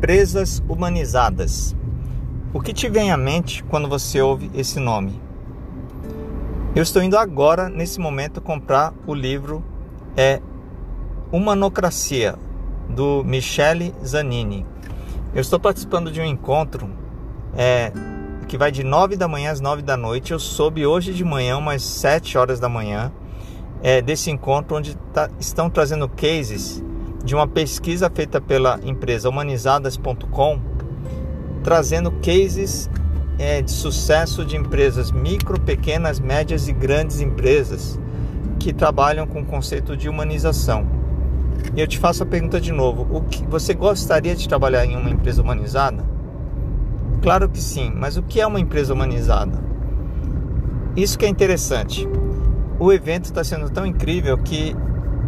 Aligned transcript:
Empresas 0.00 0.62
humanizadas. 0.66 1.76
O 2.54 2.60
que 2.62 2.72
te 2.72 2.88
vem 2.88 3.12
à 3.12 3.18
mente 3.18 3.62
quando 3.64 3.86
você 3.86 4.18
ouve 4.18 4.50
esse 4.54 4.80
nome? 4.80 5.20
Eu 6.74 6.82
estou 6.82 7.02
indo 7.02 7.18
agora, 7.18 7.68
nesse 7.68 8.00
momento, 8.00 8.40
comprar 8.40 8.94
o 9.06 9.12
livro 9.12 9.62
é 10.16 10.40
Humanocracia, 11.30 12.34
do 12.88 13.22
Michele 13.24 13.94
Zanini. 14.02 14.64
Eu 15.34 15.42
estou 15.42 15.60
participando 15.60 16.10
de 16.10 16.18
um 16.18 16.24
encontro 16.24 16.88
é, 17.54 17.92
que 18.48 18.56
vai 18.56 18.72
de 18.72 18.82
9 18.82 19.18
da 19.18 19.28
manhã 19.28 19.50
às 19.50 19.60
9 19.60 19.82
da 19.82 19.98
noite. 19.98 20.32
Eu 20.32 20.38
soube 20.38 20.86
hoje 20.86 21.12
de 21.12 21.24
manhã, 21.26 21.58
umas 21.58 21.82
7 21.82 22.38
horas 22.38 22.58
da 22.58 22.70
manhã, 22.70 23.12
é, 23.82 24.00
desse 24.00 24.30
encontro 24.30 24.78
onde 24.78 24.96
tá, 25.12 25.28
estão 25.38 25.68
trazendo 25.68 26.08
cases 26.08 26.82
de 27.24 27.34
uma 27.34 27.46
pesquisa 27.46 28.10
feita 28.10 28.40
pela 28.40 28.80
empresa 28.82 29.28
humanizadas.com, 29.28 30.60
trazendo 31.62 32.10
cases 32.12 32.88
é, 33.38 33.62
de 33.62 33.70
sucesso 33.70 34.44
de 34.44 34.56
empresas 34.56 35.10
micro, 35.10 35.60
pequenas, 35.60 36.20
médias 36.20 36.68
e 36.68 36.72
grandes 36.72 37.20
empresas 37.20 37.98
que 38.58 38.72
trabalham 38.72 39.26
com 39.26 39.40
o 39.40 39.44
conceito 39.44 39.96
de 39.96 40.08
humanização. 40.08 40.86
E 41.74 41.80
eu 41.80 41.86
te 41.86 41.98
faço 41.98 42.22
a 42.22 42.26
pergunta 42.26 42.60
de 42.60 42.72
novo: 42.72 43.06
o 43.10 43.22
que 43.22 43.44
você 43.46 43.74
gostaria 43.74 44.34
de 44.34 44.48
trabalhar 44.48 44.84
em 44.84 44.96
uma 44.96 45.10
empresa 45.10 45.42
humanizada? 45.42 46.04
Claro 47.22 47.48
que 47.48 47.60
sim, 47.60 47.92
mas 47.94 48.16
o 48.16 48.22
que 48.22 48.40
é 48.40 48.46
uma 48.46 48.60
empresa 48.60 48.94
humanizada? 48.94 49.58
Isso 50.96 51.18
que 51.18 51.24
é 51.24 51.28
interessante. 51.28 52.08
O 52.78 52.92
evento 52.92 53.26
está 53.26 53.44
sendo 53.44 53.68
tão 53.70 53.86
incrível 53.86 54.36
que 54.38 54.74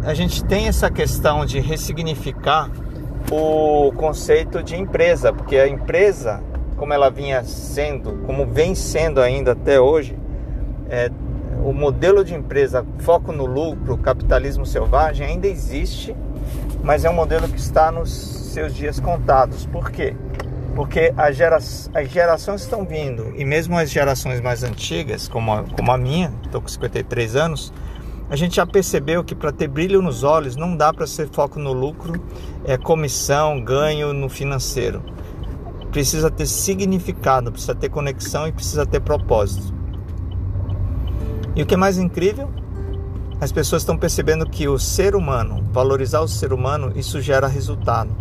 a 0.05 0.13
gente 0.13 0.43
tem 0.43 0.67
essa 0.67 0.91
questão 0.91 1.45
de 1.45 1.59
ressignificar 1.59 2.69
o 3.31 3.91
conceito 3.93 4.61
de 4.61 4.75
empresa, 4.75 5.31
porque 5.31 5.57
a 5.57 5.67
empresa, 5.67 6.43
como 6.75 6.93
ela 6.93 7.09
vinha 7.09 7.43
sendo, 7.43 8.23
como 8.25 8.45
vem 8.45 8.75
sendo 8.75 9.21
ainda 9.21 9.53
até 9.53 9.79
hoje, 9.79 10.17
é, 10.89 11.09
o 11.63 11.71
modelo 11.71 12.25
de 12.25 12.33
empresa 12.33 12.85
foco 12.99 13.31
no 13.31 13.45
lucro, 13.45 13.97
capitalismo 13.97 14.65
selvagem 14.65 15.25
ainda 15.25 15.47
existe, 15.47 16.13
mas 16.83 17.05
é 17.05 17.09
um 17.09 17.13
modelo 17.13 17.47
que 17.47 17.57
está 17.57 17.89
nos 17.89 18.11
seus 18.11 18.75
dias 18.75 18.99
contados. 18.99 19.65
Por 19.65 19.89
quê? 19.89 20.13
Porque 20.75 21.13
as, 21.15 21.37
gera, 21.37 21.55
as 21.55 22.09
gerações 22.09 22.61
estão 22.61 22.83
vindo, 22.83 23.33
e 23.37 23.45
mesmo 23.45 23.77
as 23.77 23.89
gerações 23.89 24.41
mais 24.41 24.63
antigas, 24.63 25.29
como 25.29 25.53
a, 25.53 25.63
como 25.63 25.91
a 25.93 25.97
minha, 25.97 26.33
estou 26.43 26.61
com 26.61 26.67
53 26.67 27.37
anos, 27.37 27.71
a 28.33 28.35
gente 28.35 28.55
já 28.55 28.65
percebeu 28.65 29.23
que 29.23 29.35
para 29.35 29.51
ter 29.51 29.67
brilho 29.67 30.01
nos 30.01 30.23
olhos 30.23 30.55
não 30.55 30.75
dá 30.75 30.91
para 30.91 31.05
ser 31.05 31.29
foco 31.29 31.59
no 31.59 31.71
lucro, 31.71 32.19
é 32.65 32.75
comissão, 32.75 33.63
ganho 33.63 34.11
no 34.11 34.27
financeiro. 34.27 35.03
Precisa 35.91 36.31
ter 36.31 36.47
significado, 36.47 37.51
precisa 37.51 37.75
ter 37.75 37.89
conexão 37.89 38.47
e 38.47 38.51
precisa 38.51 38.87
ter 38.87 39.01
propósito. 39.01 39.71
E 41.55 41.61
o 41.61 41.65
que 41.67 41.75
é 41.75 41.77
mais 41.77 41.99
incrível? 41.99 42.49
As 43.39 43.51
pessoas 43.51 43.83
estão 43.83 43.99
percebendo 43.99 44.49
que 44.49 44.67
o 44.67 44.79
ser 44.79 45.15
humano, 45.15 45.63
valorizar 45.71 46.21
o 46.21 46.27
ser 46.27 46.53
humano, 46.53 46.91
isso 46.95 47.21
gera 47.21 47.45
resultado. 47.45 48.17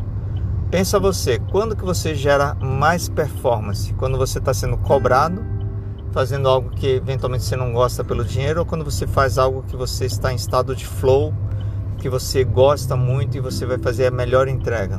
Pensa 0.71 1.01
você, 1.01 1.39
quando 1.51 1.75
que 1.75 1.87
você 1.87 2.15
gera 2.15 2.55
mais 2.57 3.09
performance? 3.09 3.95
Quando 3.95 4.19
você 4.19 4.41
está 4.41 4.53
sendo 4.53 4.77
cobrado 4.77 5.43
fazendo 6.13 6.49
algo 6.49 6.71
que 6.71 6.87
eventualmente 6.87 7.45
você 7.45 7.57
não 7.57 7.73
gosta 7.73 8.05
pelo 8.05 8.25
dinheiro 8.25 8.61
ou 8.61 8.67
quando 8.67 8.85
você 8.85 9.07
faz 9.07 9.39
algo 9.39 9.63
que 9.63 9.77
você 9.77 10.05
está 10.05 10.33
em 10.33 10.37
estado 10.37 10.77
de 10.77 10.87
flow, 10.87 11.33
que 11.99 12.09
você 12.09 12.45
gosta 12.45 12.95
muito 12.95 13.37
e 13.37 13.41
você 13.41 13.65
vai 13.65 13.79
fazer 13.79 14.07
a 14.07 14.11
melhor 14.11 14.47
entrega. 14.47 14.99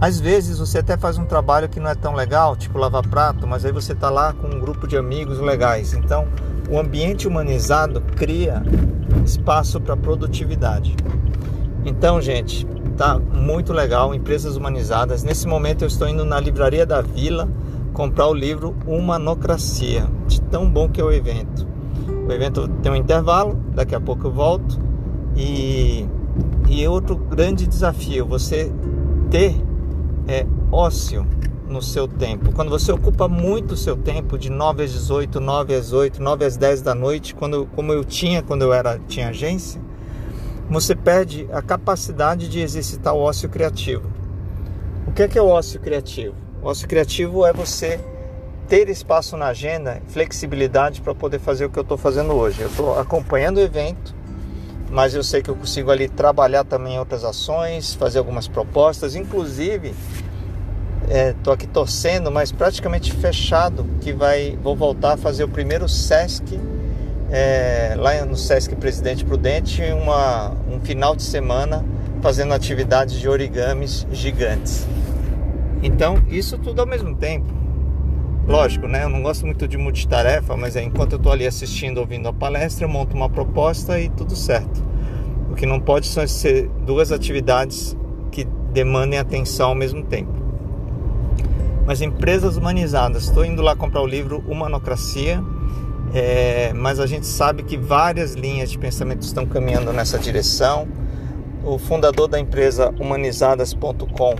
Às 0.00 0.20
vezes 0.20 0.58
você 0.58 0.78
até 0.78 0.96
faz 0.96 1.18
um 1.18 1.24
trabalho 1.24 1.68
que 1.68 1.80
não 1.80 1.90
é 1.90 1.94
tão 1.94 2.14
legal, 2.14 2.56
tipo 2.56 2.78
lavar 2.78 3.06
prato, 3.06 3.46
mas 3.46 3.64
aí 3.64 3.72
você 3.72 3.92
está 3.92 4.08
lá 4.08 4.32
com 4.32 4.46
um 4.46 4.60
grupo 4.60 4.86
de 4.86 4.96
amigos 4.96 5.40
legais. 5.40 5.92
Então, 5.92 6.26
o 6.70 6.78
ambiente 6.78 7.26
humanizado 7.26 8.00
cria 8.16 8.62
espaço 9.24 9.80
para 9.80 9.96
produtividade. 9.96 10.94
Então, 11.84 12.20
gente, 12.20 12.64
tá 12.96 13.18
muito 13.18 13.72
legal. 13.72 14.14
Empresas 14.14 14.56
humanizadas. 14.56 15.22
Nesse 15.24 15.48
momento 15.48 15.82
eu 15.82 15.88
estou 15.88 16.08
indo 16.08 16.24
na 16.24 16.38
livraria 16.38 16.86
da 16.86 17.00
Vila 17.00 17.48
comprar 17.98 18.28
o 18.28 18.32
livro 18.32 18.76
Humanocracia, 18.86 20.06
de 20.28 20.40
tão 20.40 20.70
bom 20.70 20.88
que 20.88 21.00
é 21.00 21.04
o 21.04 21.10
evento. 21.10 21.66
O 22.28 22.30
evento 22.30 22.68
tem 22.80 22.92
um 22.92 22.94
intervalo, 22.94 23.60
daqui 23.74 23.92
a 23.92 24.00
pouco 24.00 24.28
eu 24.28 24.30
volto. 24.30 24.78
E, 25.36 26.06
e 26.68 26.86
outro 26.86 27.16
grande 27.16 27.66
desafio, 27.66 28.24
você 28.24 28.72
ter 29.32 29.60
é, 30.28 30.46
ócio 30.70 31.26
no 31.66 31.82
seu 31.82 32.06
tempo. 32.06 32.52
Quando 32.52 32.70
você 32.70 32.92
ocupa 32.92 33.26
muito 33.26 33.72
o 33.72 33.76
seu 33.76 33.96
tempo, 33.96 34.38
de 34.38 34.48
9 34.48 34.84
às 34.84 34.92
18, 34.92 35.40
9 35.40 35.74
às 35.74 35.92
8, 35.92 36.22
9 36.22 36.44
às 36.44 36.56
10 36.56 36.82
da 36.82 36.94
noite, 36.94 37.34
quando, 37.34 37.66
como 37.74 37.92
eu 37.92 38.04
tinha 38.04 38.44
quando 38.44 38.62
eu 38.62 38.72
era, 38.72 39.00
tinha 39.08 39.30
agência, 39.30 39.80
você 40.70 40.94
perde 40.94 41.48
a 41.52 41.60
capacidade 41.60 42.48
de 42.48 42.60
exercitar 42.60 43.12
o 43.12 43.18
ócio 43.18 43.48
criativo. 43.48 44.08
O 45.04 45.10
que 45.10 45.24
é, 45.24 45.26
que 45.26 45.36
é 45.36 45.42
o 45.42 45.48
ócio 45.48 45.80
criativo? 45.80 46.47
O 46.62 46.68
ócio 46.68 46.88
criativo 46.88 47.46
é 47.46 47.52
você 47.52 48.00
ter 48.68 48.88
espaço 48.88 49.36
na 49.36 49.46
agenda, 49.46 50.02
flexibilidade 50.08 51.00
para 51.00 51.14
poder 51.14 51.38
fazer 51.38 51.64
o 51.64 51.70
que 51.70 51.78
eu 51.78 51.82
estou 51.82 51.96
fazendo 51.96 52.32
hoje. 52.34 52.60
Eu 52.60 52.68
estou 52.68 52.98
acompanhando 52.98 53.58
o 53.58 53.60
evento, 53.60 54.14
mas 54.90 55.14
eu 55.14 55.22
sei 55.22 55.40
que 55.40 55.48
eu 55.48 55.54
consigo 55.54 55.90
ali 55.90 56.08
trabalhar 56.08 56.64
também 56.64 56.98
outras 56.98 57.24
ações, 57.24 57.94
fazer 57.94 58.18
algumas 58.18 58.48
propostas, 58.48 59.14
inclusive 59.14 59.94
estou 61.08 61.52
é, 61.52 61.54
aqui 61.54 61.66
torcendo, 61.66 62.30
mas 62.30 62.52
praticamente 62.52 63.12
fechado 63.12 63.86
que 64.00 64.12
vai 64.12 64.58
vou 64.62 64.76
voltar 64.76 65.14
a 65.14 65.16
fazer 65.16 65.44
o 65.44 65.48
primeiro 65.48 65.88
Sesc 65.88 66.60
é, 67.30 67.94
lá 67.96 68.24
no 68.24 68.36
Sesc 68.36 68.74
Presidente 68.76 69.24
Prudente, 69.24 69.82
uma, 69.92 70.52
um 70.68 70.80
final 70.80 71.14
de 71.14 71.22
semana 71.22 71.84
fazendo 72.20 72.52
atividades 72.52 73.14
de 73.14 73.28
origamis 73.28 74.06
gigantes. 74.10 74.86
Então, 75.82 76.22
isso 76.28 76.58
tudo 76.58 76.80
ao 76.80 76.86
mesmo 76.86 77.14
tempo. 77.14 77.46
Lógico, 78.46 78.88
né? 78.88 79.04
Eu 79.04 79.10
não 79.10 79.22
gosto 79.22 79.44
muito 79.44 79.68
de 79.68 79.76
multitarefa, 79.76 80.56
mas 80.56 80.74
é 80.74 80.82
enquanto 80.82 81.12
eu 81.12 81.16
estou 81.18 81.30
ali 81.30 81.46
assistindo, 81.46 81.98
ouvindo 81.98 82.28
a 82.28 82.32
palestra, 82.32 82.86
eu 82.86 82.88
monto 82.88 83.14
uma 83.14 83.28
proposta 83.28 84.00
e 84.00 84.08
tudo 84.08 84.34
certo. 84.34 84.82
O 85.50 85.54
que 85.54 85.66
não 85.66 85.78
pode 85.78 86.06
são 86.06 86.26
ser 86.26 86.68
duas 86.84 87.12
atividades 87.12 87.96
que 88.32 88.44
demandem 88.72 89.18
atenção 89.18 89.68
ao 89.68 89.74
mesmo 89.74 90.02
tempo. 90.02 90.32
Mas 91.86 92.00
empresas 92.00 92.56
humanizadas, 92.56 93.24
estou 93.24 93.44
indo 93.44 93.62
lá 93.62 93.76
comprar 93.76 94.00
o 94.00 94.06
livro 94.06 94.42
Humanocracia, 94.48 95.42
é, 96.14 96.72
mas 96.74 96.98
a 97.00 97.06
gente 97.06 97.26
sabe 97.26 97.62
que 97.62 97.76
várias 97.76 98.32
linhas 98.32 98.70
de 98.70 98.78
pensamento 98.78 99.22
estão 99.22 99.44
caminhando 99.44 99.92
nessa 99.92 100.18
direção. 100.18 100.88
O 101.64 101.76
fundador 101.76 102.28
da 102.28 102.40
empresa 102.40 102.94
humanizadas.com 102.98 104.34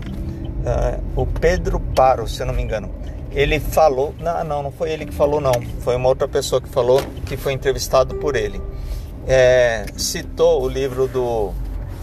o 1.17 1.27
Pedro 1.27 1.81
Paro, 1.81 2.27
se 2.27 2.43
eu 2.43 2.47
não 2.47 2.55
me 2.55 2.63
engano. 2.63 2.91
Ele 3.31 3.61
falou, 3.61 4.15
não, 4.19 4.45
não, 4.45 4.63
não 4.65 4.73
foi 4.73 4.91
ele 4.91 5.07
que 5.07 5.15
falou, 5.15 5.41
não. 5.41 5.53
Foi 5.81 5.97
uma 5.97 6.09
outra 6.09 6.27
pessoa 6.27 6.61
que 6.61 6.69
falou, 6.69 7.03
que 7.27 7.37
foi 7.37 7.53
entrevistado 7.53 8.15
por 8.17 8.35
ele. 8.37 8.61
É, 9.27 9.85
citou 9.97 10.63
o 10.63 10.69
livro 10.69 11.07
do, 11.07 11.53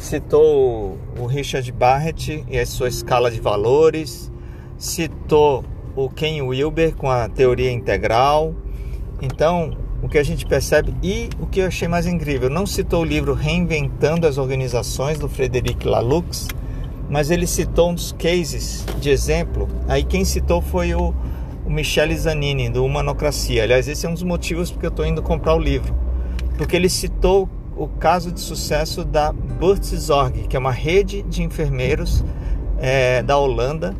citou 0.06 0.98
o 1.18 1.26
Richard 1.26 1.70
Barrett 1.72 2.46
e 2.48 2.60
a 2.60 2.66
sua 2.66 2.88
escala 2.88 3.32
de 3.32 3.42
valores, 3.42 4.32
citou 4.78 5.66
o 5.96 6.10
Ken 6.10 6.42
Wilber 6.44 6.96
com 6.96 7.10
a 7.10 7.28
teoria 7.28 7.72
integral. 7.72 8.54
Então, 9.22 9.76
o 10.04 10.08
que 10.08 10.20
a 10.20 10.24
gente 10.24 10.46
percebe 10.46 10.94
e 11.02 11.30
o 11.40 11.48
que 11.48 11.62
eu 11.62 11.68
achei 11.68 11.88
mais 11.88 12.06
incrível, 12.06 12.50
não 12.50 12.66
citou 12.66 13.02
o 13.02 13.06
livro 13.06 13.34
Reinventando 13.34 14.28
as 14.28 14.38
Organizações 14.38 15.18
do 15.18 15.28
Frederic 15.28 15.88
Laloux, 15.88 16.48
mas 17.10 17.30
ele 17.30 17.48
citou 17.48 17.92
uns 17.92 18.12
cases 18.12 18.86
de 19.00 19.10
exemplo. 19.10 19.68
Aí 19.88 20.04
quem 20.04 20.26
citou 20.26 20.62
foi 20.62 20.94
o, 20.94 21.14
o 21.66 21.70
Michele 21.70 22.16
Zanini, 22.18 22.70
do 22.70 22.84
Humanocracia. 22.84 23.64
Aliás, 23.64 23.88
esse 23.88 24.06
é 24.06 24.10
um 24.10 24.14
dos 24.14 24.24
motivos 24.24 24.72
porque 24.72 24.86
eu 24.86 24.90
estou 24.90 25.06
indo 25.06 25.22
comprar 25.22 25.56
o 25.56 25.60
livro. 25.60 25.94
Porque 26.58 26.76
ele 26.76 26.90
citou 26.90 27.50
o 27.76 27.88
caso 27.88 28.32
de 28.32 28.40
sucesso 28.40 29.04
da 29.04 29.32
Buurtzorg, 29.32 30.48
que 30.48 30.56
é 30.56 30.60
uma 30.60 30.72
rede 30.72 31.22
de 31.24 31.44
enfermeiros 31.44 32.24
é, 32.80 33.22
da 33.22 33.38
Holanda, 33.38 33.94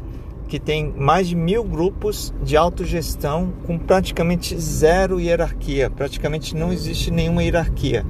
que 0.48 0.60
tem 0.60 0.94
mais 0.96 1.28
de 1.28 1.36
mil 1.36 1.64
grupos 1.64 2.34
de 2.42 2.56
autogestão 2.56 3.52
com 3.66 3.78
praticamente 3.78 4.58
zero 4.60 5.20
hierarquia. 5.20 5.90
Praticamente 5.90 6.56
não 6.56 6.72
existe 6.72 7.12
nenhuma 7.12 7.44
hierarquia. 7.44 8.06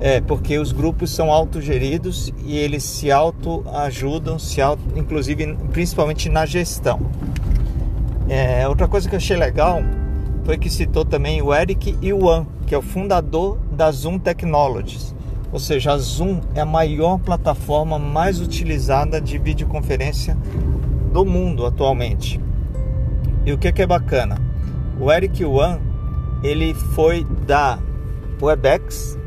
É, 0.00 0.18
porque 0.20 0.58
os 0.58 0.72
grupos 0.72 1.10
são 1.10 1.30
autogeridos 1.30 2.32
e 2.46 2.56
eles 2.56 2.82
se 2.82 3.10
autoajudam, 3.10 4.38
se 4.38 4.60
auto, 4.60 4.82
inclusive 4.96 5.54
principalmente 5.70 6.30
na 6.30 6.46
gestão. 6.46 7.00
É, 8.26 8.66
outra 8.66 8.88
coisa 8.88 9.06
que 9.08 9.14
eu 9.14 9.18
achei 9.18 9.36
legal 9.36 9.82
foi 10.44 10.56
que 10.56 10.70
citou 10.70 11.04
também 11.04 11.42
o 11.42 11.54
Eric 11.54 11.98
Yuan, 12.02 12.46
que 12.66 12.74
é 12.74 12.78
o 12.78 12.82
fundador 12.82 13.58
da 13.72 13.90
Zoom 13.90 14.18
Technologies. 14.18 15.14
Ou 15.52 15.58
seja, 15.58 15.92
a 15.92 15.98
Zoom 15.98 16.40
é 16.54 16.60
a 16.60 16.66
maior 16.66 17.18
plataforma 17.18 17.98
mais 17.98 18.40
utilizada 18.40 19.20
de 19.20 19.36
videoconferência 19.36 20.36
do 21.12 21.26
mundo 21.26 21.66
atualmente. 21.66 22.40
E 23.44 23.52
o 23.52 23.58
que, 23.58 23.70
que 23.70 23.82
é 23.82 23.86
bacana? 23.86 24.38
O 24.98 25.10
Eric 25.12 25.42
Yuan, 25.42 25.78
ele 26.42 26.72
foi 26.72 27.26
da 27.46 27.78
Webex, 28.40 29.18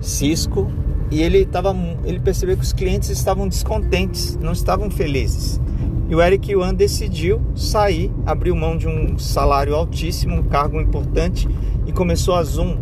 Cisco, 0.00 0.70
e 1.10 1.22
ele, 1.22 1.46
tava, 1.46 1.74
ele 2.04 2.20
percebeu 2.20 2.56
que 2.56 2.62
os 2.62 2.72
clientes 2.72 3.08
estavam 3.08 3.48
descontentes, 3.48 4.36
não 4.36 4.52
estavam 4.52 4.90
felizes. 4.90 5.60
E 6.08 6.14
o 6.14 6.22
Eric 6.22 6.52
Yuan 6.52 6.74
decidiu 6.74 7.40
sair, 7.54 8.10
abriu 8.24 8.54
mão 8.54 8.76
de 8.76 8.86
um 8.88 9.18
salário 9.18 9.74
altíssimo, 9.74 10.36
um 10.36 10.42
cargo 10.42 10.80
importante 10.80 11.48
e 11.86 11.92
começou 11.92 12.34
a 12.34 12.42
Zoom 12.42 12.78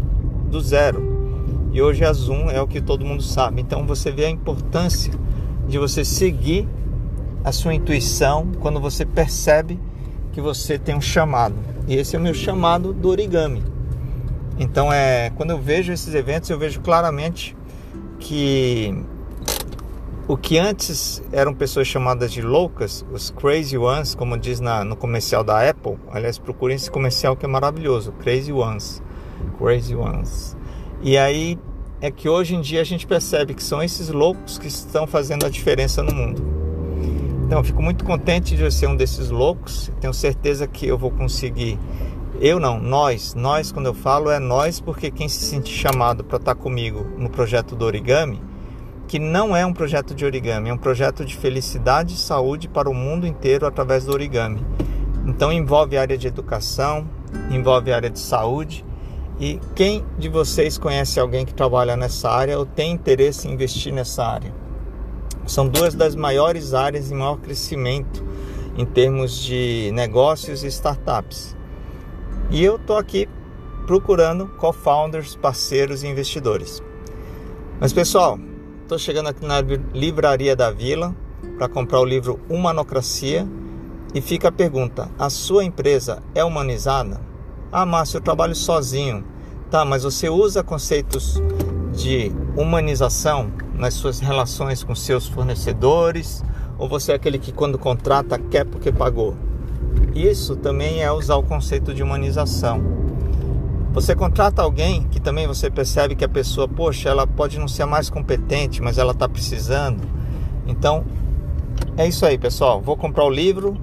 do 0.51 0.61
zero. 0.61 1.17
E 1.73 1.83
hoje 1.83 2.05
a 2.05 2.13
Zoom 2.13 2.51
é 2.51 2.61
o 2.61 2.67
que 2.67 2.81
todo 2.81 3.05
mundo 3.05 3.23
sabe. 3.23 3.61
Então 3.61 3.87
você 3.87 4.11
vê 4.11 4.27
a 4.27 4.31
importância 4.31 5.13
de 5.69 5.79
você 5.79 6.05
seguir 6.05 6.69
a 7.45 7.53
sua 7.53 7.75
intuição 7.75 8.51
quando 8.61 8.81
você 8.81 9.05
percebe 9.05 9.79
que 10.33 10.41
você 10.41 10.79
tem 10.79 10.95
um 10.95 11.01
chamado. 11.01 11.55
E 11.89 11.97
esse 11.97 12.17
é 12.17 12.19
o 12.19 12.23
meu 12.23 12.35
chamado 12.35 12.93
do 12.93 13.09
origami. 13.09 13.63
Então 14.59 14.93
é, 14.93 15.31
quando 15.31 15.51
eu 15.51 15.59
vejo 15.59 15.93
esses 15.93 16.15
eventos, 16.15 16.49
eu 16.51 16.59
vejo 16.59 16.81
claramente 16.81 17.57
que 18.19 18.95
o 20.29 20.37
que 20.37 20.59
antes 20.59 21.23
eram 21.31 21.55
pessoas 21.55 21.87
chamadas 21.87 22.33
de 22.33 22.43
loucas, 22.43 23.05
os 23.13 23.31
crazy 23.31 23.79
ones, 23.79 24.15
como 24.15 24.37
diz 24.37 24.59
na, 24.59 24.85
no 24.85 24.97
comercial 24.97 25.45
da 25.45 25.69
Apple. 25.69 25.97
Aliás, 26.11 26.39
procurem 26.39 26.75
esse 26.75 26.91
comercial 26.91 27.37
que 27.37 27.45
é 27.45 27.49
maravilhoso, 27.49 28.13
Crazy 28.13 28.53
Ones. 28.53 29.01
Crazy 29.59 29.95
Ones. 29.95 30.57
E 31.01 31.17
aí 31.17 31.59
é 32.01 32.11
que 32.11 32.29
hoje 32.29 32.57
em 32.57 32.61
dia 32.61 32.81
a 32.81 32.85
gente 32.85 33.07
percebe 33.07 33.55
que 33.55 33.63
são 33.63 33.83
esses 33.83 34.09
loucos 34.09 34.59
que 34.59 34.67
estão 34.67 35.07
fazendo 35.07 35.47
a 35.47 35.49
diferença 35.49 36.03
no 36.03 36.13
mundo. 36.13 36.43
Então, 37.47 37.61
eu 37.61 37.65
fico 37.65 37.81
muito 37.81 38.05
contente 38.05 38.57
de 38.57 38.65
eu 38.65 38.71
ser 38.73 38.89
um 38.89 38.97
desses 38.97 39.31
loucos. 39.31 39.93
Tenho 40.01 40.13
certeza 40.13 40.67
que 40.67 40.85
eu 40.85 40.99
vou 40.99 41.13
conseguir 41.13 41.79
eu 42.41 42.61
não, 42.61 42.79
nós, 42.79 43.35
nós 43.35 43.73
quando 43.73 43.87
eu 43.87 43.95
falo 43.95 44.31
é 44.31 44.39
nós 44.39 44.81
porque 44.81 45.11
quem 45.11 45.29
se 45.29 45.45
sente 45.45 45.73
chamado 45.73 46.23
para 46.23 46.37
estar 46.37 46.55
tá 46.55 46.61
comigo 46.61 47.07
no 47.17 47.31
projeto 47.31 47.75
do 47.75 47.85
origami, 47.85 48.43
que 49.09 49.19
não 49.19 49.57
é 49.57 49.65
um 49.65 49.73
projeto 49.73 50.15
de 50.15 50.25
origami, 50.25 50.69
é 50.69 50.73
um 50.73 50.79
projeto 50.79 51.25
de 51.25 51.37
felicidade 51.37 52.15
e 52.15 52.19
saúde 52.19 52.69
para 52.69 52.91
o 52.91 52.95
mundo 52.95 53.27
inteiro 53.27 53.67
através 53.67 54.05
do 54.05 54.13
origami. 54.13 54.65
Então 55.27 55.53
envolve 55.53 55.97
área 55.97 56.17
de 56.17 56.27
educação, 56.27 57.09
envolve 57.51 57.93
área 57.93 58.11
de 58.11 58.19
saúde. 58.19 58.85
E 59.39 59.61
quem 59.75 60.05
de 60.19 60.29
vocês 60.29 60.79
conhece 60.79 61.21
alguém 61.21 61.45
que 61.45 61.53
trabalha 61.53 61.97
nessa 61.97 62.31
área 62.31 62.59
ou 62.59 62.65
tem 62.65 62.93
interesse 62.93 63.47
em 63.47 63.53
investir 63.53 63.93
nessa 63.93 64.25
área? 64.25 64.55
São 65.47 65.69
duas 65.69 65.95
das 65.95 66.17
maiores 66.17 66.75
áreas 66.75 67.11
em 67.11 67.15
maior 67.15 67.37
crescimento 67.37 68.25
em 68.77 68.85
termos 68.85 69.43
de 69.43 69.91
negócios 69.95 70.63
e 70.63 70.67
startups. 70.67 71.57
E 72.51 72.63
eu 72.63 72.77
estou 72.77 72.97
aqui 72.97 73.29
procurando 73.87 74.47
co-founders, 74.47 75.35
parceiros 75.35 76.03
e 76.03 76.09
investidores. 76.09 76.83
Mas 77.81 77.93
pessoal, 77.93 78.39
estou 78.83 78.99
chegando 78.99 79.29
aqui 79.29 79.45
na 79.45 79.61
Livraria 79.93 80.55
da 80.55 80.71
Vila 80.71 81.15
para 81.59 81.69
comprar 81.69 82.01
o 82.01 82.05
livro 82.05 82.41
Humanocracia 82.49 83.47
e 84.15 84.21
fica 84.21 84.49
a 84.49 84.53
pergunta: 84.53 85.11
a 85.19 85.29
sua 85.29 85.65
empresa 85.65 86.23
é 86.35 86.45
humanizada? 86.45 87.21
Ah, 87.73 87.85
Márcio, 87.85 88.19
eu 88.19 88.23
trabalho 88.23 88.55
sozinho. 88.55 89.25
Tá, 89.71 89.85
mas 89.85 90.05
você 90.05 90.29
usa 90.29 90.63
conceitos 90.63 91.43
de 91.93 92.31
humanização 92.57 93.51
nas 93.75 93.95
suas 93.95 94.21
relações 94.21 94.85
com 94.85 94.95
seus 94.95 95.27
fornecedores? 95.27 96.45
Ou 96.79 96.89
você 96.89 97.11
é 97.11 97.15
aquele 97.17 97.39
que, 97.39 97.51
quando 97.51 97.77
contrata, 97.77 98.39
quer 98.39 98.65
porque 98.65 98.93
pagou? 98.93 99.37
Isso 100.15 100.57
também 100.57 101.03
é 101.03 101.13
usar 101.13 101.37
o 101.37 101.43
conceito 101.43 101.93
de 101.93 102.03
humanização. 102.03 102.83
Você 103.93 104.15
contrata 104.15 104.63
alguém 104.63 105.05
que 105.09 105.21
também 105.21 105.47
você 105.47 105.71
percebe 105.71 106.15
que 106.15 106.25
a 106.25 106.29
pessoa, 106.29 106.69
poxa, 106.69 107.09
ela 107.09 107.27
pode 107.27 107.59
não 107.59 107.67
ser 107.67 107.87
mais 107.87 108.11
competente, 108.11 108.83
mas 108.83 108.99
ela 108.99 109.13
está 109.13 109.29
precisando. 109.29 110.03
Então, 110.67 111.05
é 111.97 112.07
isso 112.07 112.27
aí, 112.27 112.37
pessoal. 112.37 112.81
Vou 112.81 112.97
comprar 112.97 113.25
o 113.25 113.31
livro, 113.31 113.77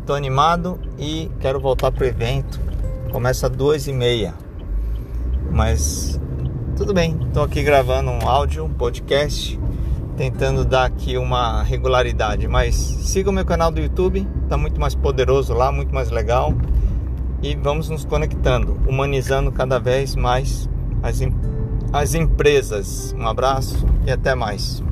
estou 0.00 0.16
animado 0.16 0.78
e 0.98 1.30
quero 1.40 1.60
voltar 1.60 1.92
para 1.92 2.04
o 2.04 2.06
evento. 2.06 2.60
Começa 3.12 3.46
às 3.46 3.52
duas 3.52 3.86
e 3.86 3.92
meia. 3.92 4.34
Mas 5.52 6.20
tudo 6.76 6.92
bem, 6.92 7.16
estou 7.26 7.44
aqui 7.44 7.62
gravando 7.62 8.10
um 8.10 8.28
áudio, 8.28 8.64
um 8.64 8.72
podcast 8.72 9.56
tentando 10.16 10.64
dar 10.64 10.84
aqui 10.84 11.16
uma 11.16 11.62
regularidade. 11.62 12.46
Mas 12.48 12.74
siga 12.74 13.30
o 13.30 13.32
meu 13.32 13.44
canal 13.44 13.70
do 13.70 13.80
YouTube, 13.80 14.26
tá 14.48 14.56
muito 14.56 14.80
mais 14.80 14.94
poderoso 14.94 15.52
lá, 15.52 15.70
muito 15.70 15.94
mais 15.94 16.10
legal. 16.10 16.54
E 17.42 17.54
vamos 17.54 17.88
nos 17.88 18.04
conectando, 18.04 18.78
humanizando 18.86 19.52
cada 19.52 19.78
vez 19.78 20.16
mais 20.16 20.68
as, 21.02 21.20
as 21.92 22.14
empresas. 22.14 23.14
Um 23.18 23.26
abraço 23.26 23.84
e 24.06 24.10
até 24.10 24.34
mais. 24.34 24.82